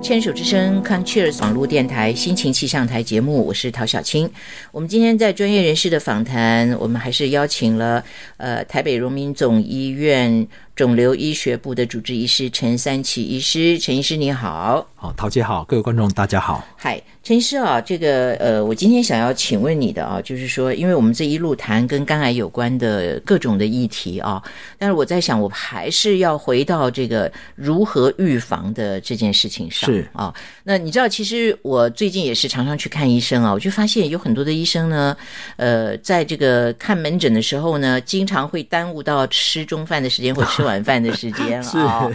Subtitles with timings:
[0.00, 4.30] 牵手之声 Conchers 网络电台心情气象台节目，我是陶小青。
[4.72, 8.02] 我们今天在专业人士的访谈，我们还是邀请了
[8.38, 10.46] 呃台北荣民总医院
[10.76, 13.78] 肿瘤医学部的主治医师陈三奇医师。
[13.78, 16.62] 陈医师你好，好，陶姐好，各位观众大家好。
[16.76, 24.42] 嗨，陈医师啊，这个呃，我今天想要请问你的啊，就是说，因为我们这一路谈跟肝癌有关的各种的议题啊，
[24.76, 29.90] 但是我在想，我还是要回到这个如何预防的这件事情上。
[29.90, 35.16] 是啊，那你知道，其实我最近也是常常去看医生啊，我就发现有很多的医生呢，
[35.56, 42.10] 呃，在这个看门诊的时候呢，经常会耽误到吃中饭的时间或吃晚饭的时间了 啊。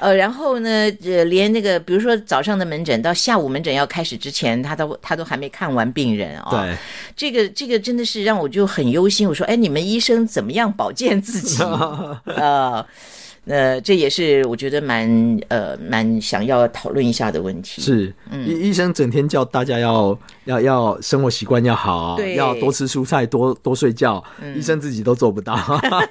[0.00, 0.70] 呃，然后呢，
[1.04, 6.76] 呃，连那个比如说早上的门诊到下午门诊要开始之前，他都他都还没看完病人啊、对，
[7.14, 9.28] 这个这个真的是让我就很忧心。
[9.28, 11.62] 我说，哎，你们医生怎么样保健自己？
[12.24, 12.84] 呃，
[13.44, 17.82] 呃，这也是我觉得蛮呃蛮想要讨论一下的问题。
[17.82, 20.18] 是嗯医医生整天叫大家要
[20.50, 24.22] 要要生活习惯要好对，嗯要多吃蔬菜，多多睡觉，
[24.56, 25.56] 医生自己都做不到，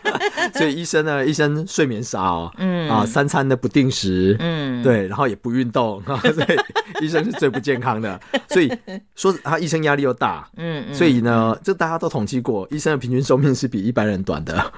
[0.56, 8.20] 所以医生呢，医生睡眠少，嗯啊，三餐的不定时，嗯，对，然后也不运动，所以医生是最不健康的。
[8.48, 8.72] 所以
[9.16, 14.72] 说他医生压力又大，嗯嗯，所以呢，这大家都统计过，医生的平均寿命是比一般人短的，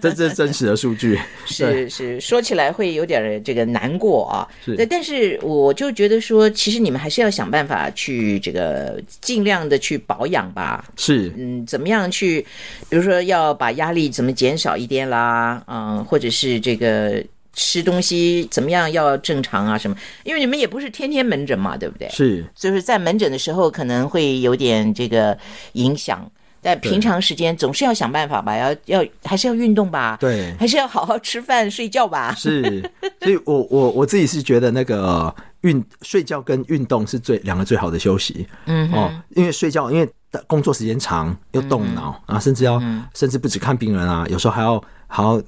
[0.00, 1.18] 这这是真实的数据。
[1.46, 4.46] 是是，说起来会有点这个难过啊。
[4.64, 10.84] 是对，但是我就觉得说，其实你们还是要想办法去这个尽量的去保养吧。
[10.96, 12.40] 是嗯，怎么样去，
[12.88, 19.96] 比如说要把压力怎么减少一点啦，嗯，或者是这个吃东西怎么样要正常啊什么？
[20.24, 22.08] 因为你们也不是天天门诊嘛，对不对？
[22.10, 25.36] 是就是在门诊的时候可能会有点这个
[25.72, 26.30] 影响，
[26.66, 30.52] 但平常时间总是要想办法吧，要要还是要运动吧，对。
[30.58, 32.34] 还是要好好吃饭睡觉吧。
[32.34, 32.82] 是，
[33.20, 38.44] 所以我我我自己是觉得那个运睡觉跟运动是最两个最好的休息。
[38.64, 40.08] 嗯，哦，因为睡觉，因为
[40.48, 42.82] 工作时间长，又动脑啊，甚至要
[43.14, 45.40] 甚至不止看病人啊，有时候还要还要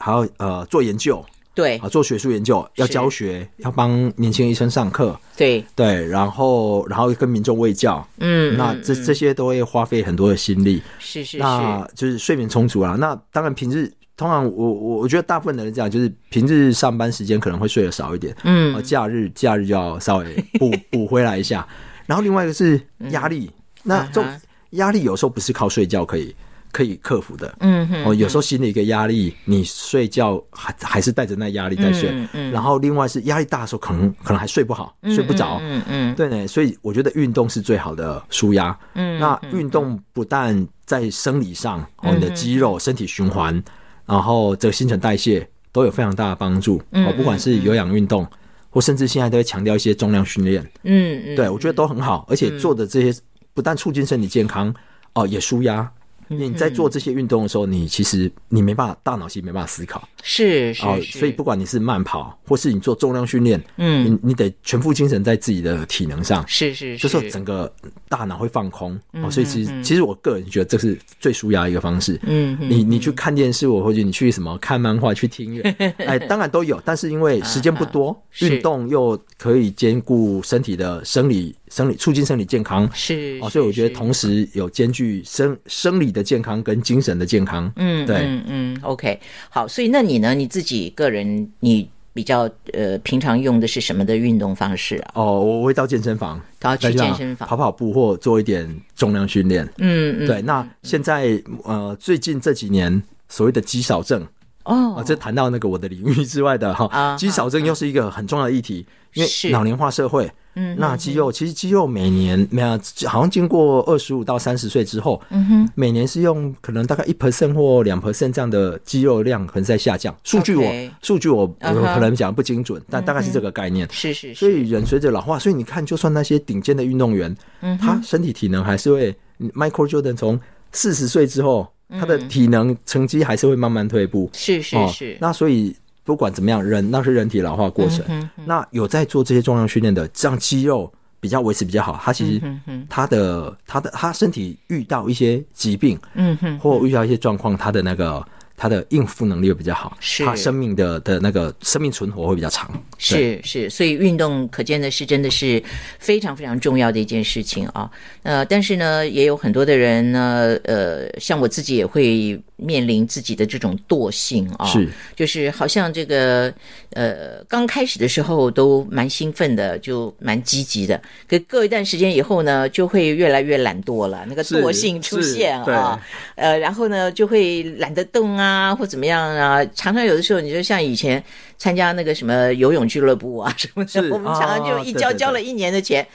[0.00, 1.24] 还要呃做研究
[1.54, 1.78] 对。
[1.78, 10.82] 啊，做学术研究，要教学，要帮年轻医生上课，对，对，然后然后跟民众卫教，嗯，那这这些都会花费很多的心力。
[10.98, 12.96] 是是那是，就是睡眠充足啊。
[12.98, 18.74] 那当然平日通常我我我觉得大部分的人这样，就是平日上班时间可能会睡得少一点，嗯。
[18.74, 21.66] 啊，假日假日就要稍微补 补回来一下。
[22.06, 23.50] 然后另外一个是压力，
[23.82, 24.22] 那这
[24.70, 26.34] 压力有时候不是靠睡觉可以
[26.74, 27.54] 可以克服的。
[27.60, 38.76] 嗯哼，哦，有时候心理一个压力，你睡觉还还是带着那压力在睡，嗯嗯然后另外是压力大的时候，可能可能还睡不好，睡不着，嗯嗯对呢，所以我觉得运动是最好的舒压。
[38.94, 43.62] 嗯那运动不但在生理上，哦，你的肌肉、身体循环，
[44.04, 46.82] 然后这个新陈代谢都有非常大的帮助。
[46.90, 48.26] 嗯哦，不管是有氧运动，
[48.70, 52.26] 或甚至现在都会强调一些重量训练，嗯嗯，对我觉得都很好。
[52.28, 53.20] 而且做的这些
[53.54, 54.74] 不但促进身体健康，
[55.14, 55.88] 哦，也舒压。
[56.28, 64.04] 因为你在做这些运动的时候，你其实你没办法，大脑其实没办法思考是是哦，所以不管你是慢跑，或是你做重量训练，嗯。
[64.04, 66.44] 你你得全副精神在自己的体能上。
[66.48, 67.14] 是是，就是。
[67.14, 67.72] 说整个
[68.08, 72.18] 大脑会放空、嗯哦，所以其实、其实我个人觉得这是最舒压的一个方式。
[72.24, 75.62] 嗯你你去看电视，或者你去什么看漫画、去听音乐，
[75.98, 87.70] 哎，当然都有，但是因为时间不多，是运动又可以兼顾身体的生理、生理促进生理健康是哦，所以我觉得同时有兼具生生理的健康跟精神的健康。
[87.76, 88.16] 嗯，对。
[88.24, 89.20] 嗯嗯，OK，
[89.50, 90.34] 好，所以那你呢？
[90.34, 95.12] 你自己个人你比较呃平常用的是什么的运动方式啊？
[95.14, 99.64] 哦，我我会到健身房，然后去健身房跑跑步或做一点重量训练。
[99.78, 104.26] 嗯嗯，对，那现在呃最近这几年所谓的肌少症。
[104.64, 112.68] 哦啊，这谈到那个我的领域之外的啊哈，肌少症又是一个很重要的议题，因是为老年化社会，嗯那肌肉其实肌肉每年没有，
[113.06, 120.14] 好像经过二十五到三十岁之后，嗯哼，每年是用可能大概一 percent 或两 percent 这样的肌肉量可能在下降。
[120.22, 120.72] 数据我
[121.02, 123.88] 数据我可能讲不精准，但大概是这个概念。
[123.90, 124.34] 是是。
[124.34, 129.14] 是，所以人随着老化，所以你看，就算那些顶尖的运动员，嗯他身体体能还是会
[129.54, 130.40] ，Michael Jordan 从
[130.72, 134.30] 四十岁之后，他的体能成绩还是会慢慢退步。
[134.32, 135.74] 是是哦是，那所以
[136.04, 138.04] 不管怎么样，人那是人体老化过程。
[138.08, 141.98] 嗯那有在做这些重量训练的，这样肌肉比较维持比较好。
[142.02, 148.22] 他其实嗯他的他的他身体遇到一些疾病嗯哼，或遇到一些状况，他的那个
[148.56, 152.70] 他的应付能力会比较好，是他生命的的那个生命存活会比较长。
[152.98, 155.62] 是是，所以运动可见的是真的是
[155.98, 157.90] 非常非常重要的一件事情啊。
[158.22, 164.88] 呃，但是呢，也有很多的人呢，呃，像我自己也会面临自己的这种惰性啊，是。
[165.16, 166.52] 就是好像这个
[166.90, 176.00] 呃刚开始的时候都蛮兴奋的，就蛮积极的，可过一段时间以后呢，就会越来越懒惰了，那个惰性出现啊，
[176.36, 181.22] 呃，然后呢就会懒得动啊，或怎么样啊，常常有的时候，你就像以前
[181.56, 186.06] 参加那个什么游泳俱乐部啊 什么的，是我们常常就一交交了一年的钱。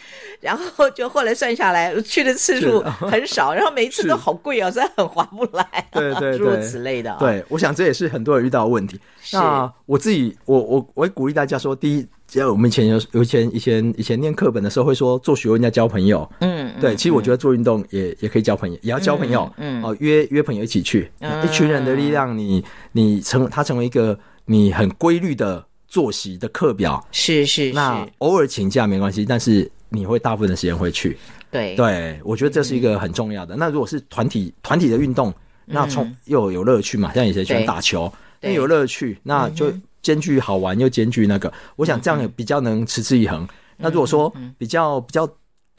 [0.42, 8.98] 然后就后来算下来，去的次数很少，然后每一次都好贵哦，所以很划不来、啊，对对诸如此类的、啊。，对，我想这也是很多人遇到的问题。
[9.34, 21.46] 那我自己，我我我会鼓励大家说，第一，只要我们以前有有以前以前以前念课本的时候会说做学问要交朋友，嗯，对，其实我觉得做运动也也可以交朋友，也要交朋友，嗯嗯哦，约约朋友一起去，嗯。
[21.46, 22.64] 一群人的力量，你
[22.94, 24.18] 你成他成为一个
[24.52, 31.16] 你很规律的作息的课表，是是那是，偶尔请假没关系，但是你会大部分的时间会去，
[31.52, 31.76] 对。
[31.76, 33.56] 对，我觉得这是一个很重要的。
[33.56, 35.32] 那如果是团体团体的运动，
[35.66, 38.12] 那从又有乐趣嘛，像以前喜欢打球，
[38.42, 43.44] 那有乐趣，那就兼具好玩又兼具那个，我想这样也比较能持之以恒。
[43.44, 43.50] 嗯
[43.82, 45.26] 那如果说比较比较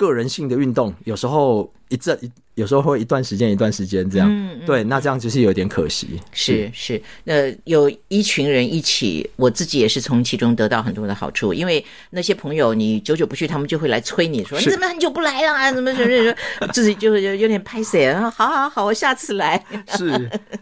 [0.00, 6.18] 个人性的运动，有时候一阵一有时候会一段时间一段时间这样，嗯对，那这样就是有点可惜。
[6.32, 16.24] 是是，呃，有一群人一起，我自己也是从其中得到很多的好处，因为那些朋友你久久不去，他们就会来催你说你怎么很久不来了啊，怎么怎么怎
[16.66, 19.62] 么，自己就会有有点拍谁啊，好好好，我下次来。
[19.96, 20.08] 是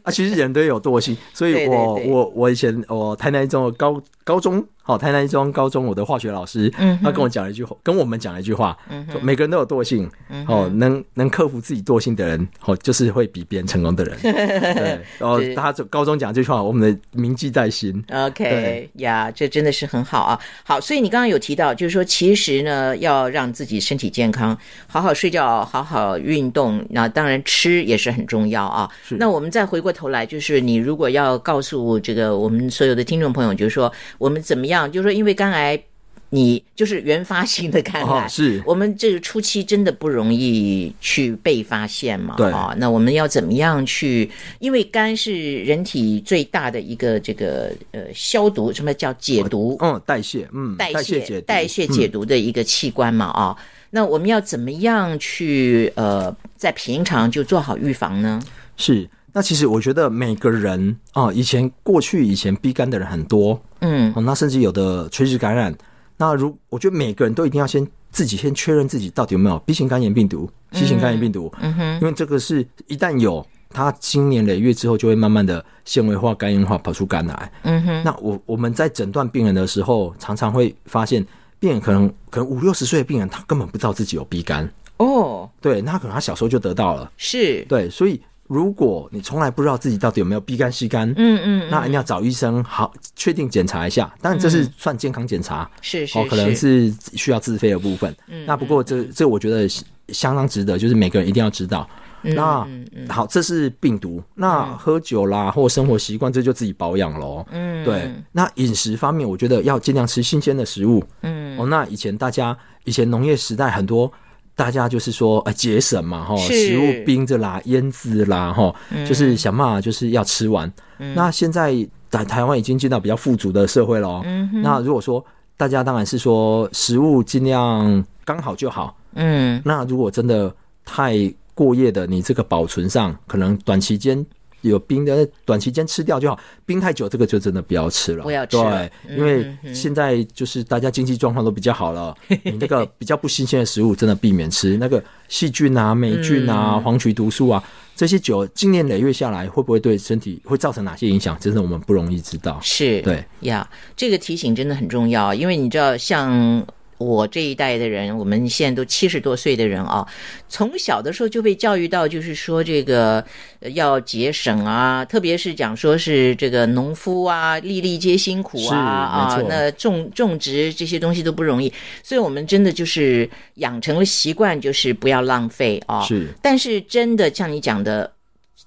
[0.03, 8.75] 啊，其实人都有惰性，所以我对我我以前我台南一中高高中，好、台南一中高中我的化学老师，嗯他跟我讲了一句话，跟我们讲了一句话，
[9.13, 18.03] 说每个人都有惰性，嗯哦，能能克服自己惰性的人，哦，就是会比别人成功的人， 对，然后他就高中讲这句话，我们的铭记在心。
[18.11, 20.41] OK 呀，这真的是很好啊。
[20.65, 24.57] 好，所以你刚刚有提到，就是说，其实呢，要让自己身体健康，
[24.87, 28.89] 好好睡觉，好好运动，那当然吃也是很重要啊。
[29.07, 35.83] 是那我们再回过头来，就是你如果要告诉这个我们所有的听众朋友，就是说我们怎么样，就是说因为肝癌。
[36.31, 42.35] 你就是原发性的肝癌，哦是我们这个初期真的不容易去被发现嘛？
[42.37, 44.31] 对啊，那我们要怎么样去？
[44.59, 49.79] 因为肝是人体最大的一个这个呃消毒，什么叫解毒？
[49.81, 53.57] 嗯，代谢，嗯，代谢解代谢解嗯毒的一个器官嘛啊。
[53.89, 58.39] 那我们要怎么样去呃，在平常就做好预防呢？
[58.77, 59.09] 是。
[59.33, 64.13] 那其实我觉得每个人啊、以前过去以前逼肝的人很多，嗯。
[64.17, 65.75] 哦，那甚至有的垂直感染。
[66.17, 77.53] 那如我觉得每个人都一定要先自己先确认自己到底有没有 B 型肝炎病毒、C 型肝炎病毒，嗯哼，因为这个是一旦有，它经年累月之后就会慢慢的纤维化、肝硬化，跑出肝癌。
[77.63, 81.25] 嗯哼，那我我们在诊断病人的时候，常常会发现，
[81.61, 94.13] 病人可能可能五六十岁的病人，他根本不知道自己有 B 肝，哦，对，那可能他小时候就得到了，是，对，所以如果你从来不知道自己到底有没有 B 肝、C 肝，嗯嗯，那一定要找医生好确定检查一下。
[94.23, 98.13] 当然这是算健康检查，是是哦，可能是需要自费的部分。
[98.27, 99.69] 嗯那不过这这我觉得
[100.09, 101.89] 相当值得，就是每个人一定要知道。
[102.23, 102.67] 嗯那
[103.09, 104.23] 好，这是病毒。
[104.35, 107.47] 那喝酒啦或生活习惯，这就自己保养喽。
[107.53, 108.11] 嗯对。
[108.33, 111.05] 那饮食方面，我觉得要尽量吃新鲜的食物。
[111.21, 114.11] 嗯哦，那以前大家以前农业时代很多。
[114.59, 120.71] 大家就是说，呃，节省嘛，哈，食物冰着啦，腌制啦，哈，嗯就是想办法就是要吃完。
[121.15, 121.73] 那现在
[122.11, 124.23] 在台湾已经进到比较富足的社会了哦。
[124.25, 125.25] 嗯那如果说
[125.57, 128.97] 大家当然是说食物尽量刚好就好。
[129.15, 130.53] 嗯那如果真的
[130.85, 134.27] 太过夜的，你这个保存上可能短期间
[134.63, 136.39] 有冰的，短期间吃掉就好。
[136.67, 138.25] 冰太久，这个就真的不要吃了。
[138.25, 144.77] 不要吃了对，因为现在就是大家经济状况都比较好了，你那个比较不新鲜的食物，真的避免吃。
[144.77, 147.63] 那个细菌啊、霉菌啊、嗯黄曲毒素啊，
[147.95, 151.39] 这些酒经年累月下来，会不会对身体会造成哪些影响？
[151.39, 152.59] 真的我们不容易知道。
[152.63, 156.65] 是，对呀，这个提醒真的很重要，因为你知道，像
[156.99, 160.07] 我这一代的人，我们现在都七十多岁的人啊，
[160.49, 163.25] 从小的时候就被教育到，就是说这个
[163.61, 176.03] 呃要节省啊，特别是讲说是这个农夫啊，粒粒皆辛苦啊啊那种种植这些东西都不容易，所以我们真的就是养成了习惯，就是不要浪费啊。
[176.03, 178.11] 是但是真的像你讲的，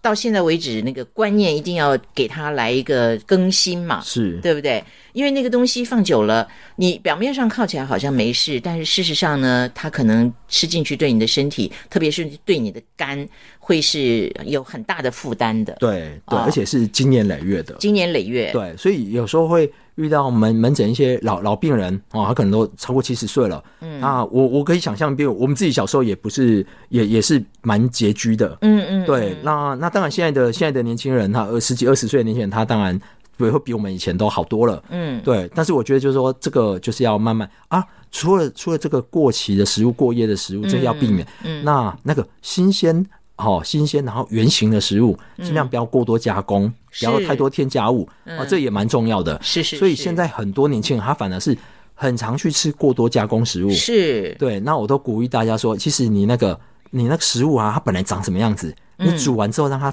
[0.02, 4.84] 到现在为止，那个观念一定要给他来一个更新嘛，是，对不对？
[5.14, 13.28] 因为那个东西放久了，你表面上靠起来好像没事，但是事实上呢，它可能吃进去对你的身体，特别是对你的肝，
[13.60, 15.76] 会是有很大的负担的。
[15.80, 17.76] 对对，哦而且是经年累月的。
[17.80, 23.64] 经年累月，对，所以有时候会遇到门门诊一些老老病人哦，他可能都超过七十岁了。
[23.82, 28.58] 嗯，那我我可以想象，比如我们自己小时候也不是也也是蛮拮据的。
[28.62, 33.00] 嗯嗯，对，那那当然现在的现在的年轻人，他二十几二十岁的年轻人，他当然
[33.42, 34.84] 会会比我们以前都好多了。
[34.90, 41.28] 嗯，对，但是我觉得就是说，这个就是要慢慢啊，除了除了这个过期的食物、过夜的食物，这个要避免。
[41.44, 43.06] 嗯那那个新鲜。
[43.38, 48.08] 哦，新鲜然后圆形的食物，尽量不要过多加工，不要太多添加物，
[48.38, 49.36] 哦，这也蛮重要的。
[49.42, 51.58] 是是，是所以现在很多年轻人他反而是
[51.96, 53.72] 很常去吃过多加工食物。
[53.72, 56.60] 是对，那我都鼓励大家说，其实你那个
[56.92, 59.92] 你那个食物啊，它本来长什么样子，你煮完之后让它，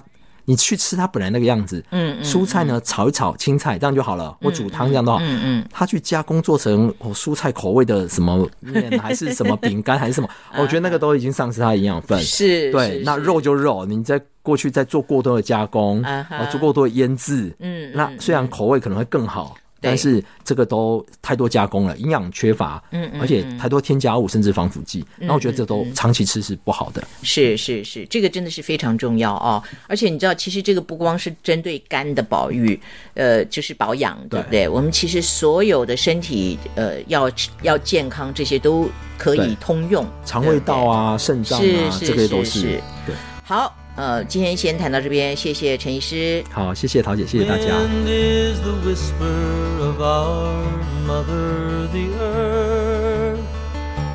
[0.49, 1.85] 你去吃它本来那个样子。
[1.90, 5.19] 嗯嗯蔬菜呢，炒一炒青菜这样就好了，或煮汤这样的话。
[5.21, 12.19] 嗯嗯它去加工做成哦蔬菜口味的什么面， 还是什么饼干，还是什么，我觉得那个都已经丧失它的营养分。
[12.23, 27.03] 是，对，那肉就肉，你在过去再做过多的加工，啊做过多的腌制，嗯嗯那虽然口味可能会更好，对但是这个都太多加工了，营养缺乏，嗯嗯而且太多添加物甚至防腐剂，那我觉得这都长期吃是不好的。
[27.23, 29.63] 是是是，这个真的是非常重要哦。
[29.87, 32.79] 而且你知道，其实这个不光是针对肝的保育，
[33.15, 34.69] 呃，就是保养，对不对？
[34.69, 37.31] 我们其实所有的身体，呃，要
[37.63, 40.05] 要健康，这些都可以通用。
[40.25, 42.67] 肠胃道啊、肾脏啊，这些都是是
[43.07, 43.15] 对。
[43.45, 46.44] 好，呃，今天先谈到这边，谢谢陈医师。
[46.52, 47.66] 好，谢谢桃姐，谢谢大家。
[47.66, 50.63] Wind is the whisper of our
[51.06, 53.38] mother, the earth.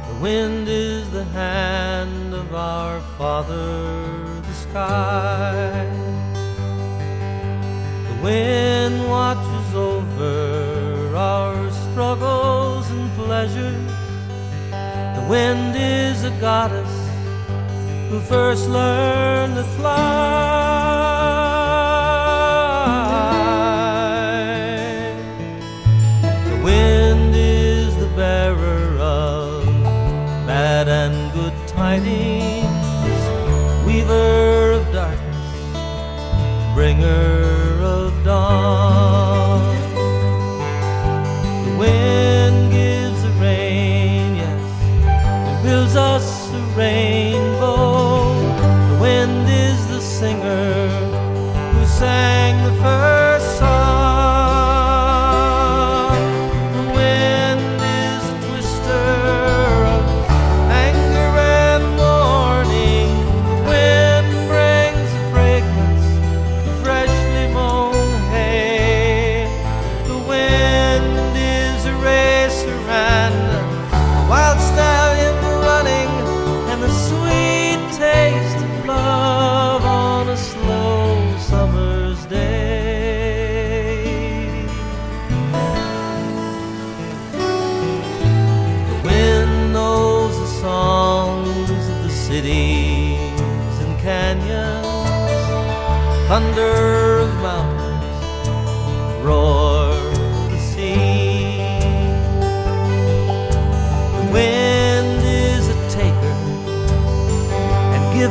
[0.08, 3.54] The wind is the hand of our father,
[4.42, 5.86] the sky.
[8.08, 13.92] The wind watches over our struggles and pleasures.
[14.72, 16.91] The wind is a goddess
[18.13, 20.03] who first learned to fly.
[26.47, 29.65] The wind is the bearer of
[30.45, 33.23] bad and good tidings,
[33.83, 35.49] weaver of darkness,
[36.75, 39.75] bringer of dawn.
[41.65, 44.61] The wind gives the rain, yes,
[45.49, 47.92] it builds us a rainbow.
[50.23, 50.87] Singer
[51.73, 52.32] who sang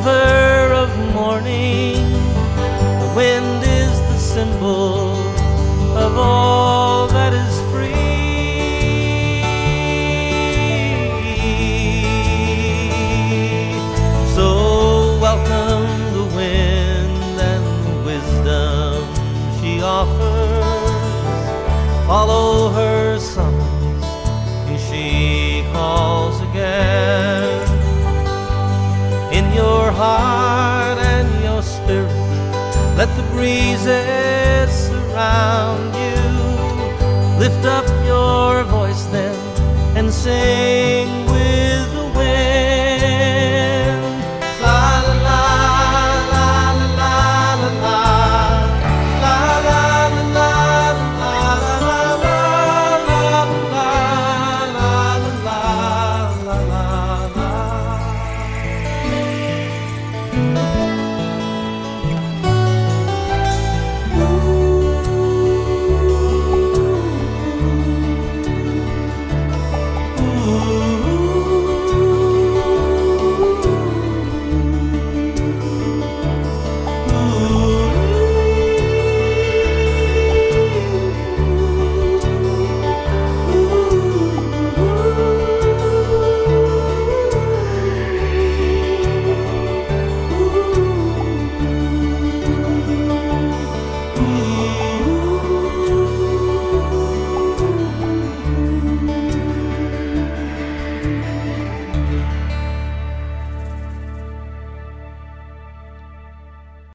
[0.05, 2.11] and giver of morning.
[2.99, 5.11] The wind is the symbol
[5.97, 6.52] of all
[33.43, 36.19] breezes surround you.
[37.43, 39.35] Lift up your voice then
[39.97, 41.02] and sing